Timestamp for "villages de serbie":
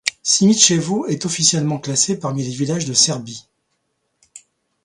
2.55-3.45